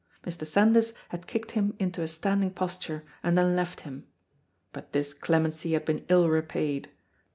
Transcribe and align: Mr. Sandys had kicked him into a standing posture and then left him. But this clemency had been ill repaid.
Mr. 0.25 0.47
Sandys 0.47 0.93
had 1.09 1.27
kicked 1.27 1.51
him 1.51 1.75
into 1.77 2.01
a 2.01 2.07
standing 2.07 2.49
posture 2.49 3.03
and 3.21 3.37
then 3.37 3.55
left 3.55 3.81
him. 3.81 4.07
But 4.73 4.93
this 4.93 5.13
clemency 5.13 5.73
had 5.73 5.85
been 5.85 6.07
ill 6.09 6.27
repaid. 6.27 6.89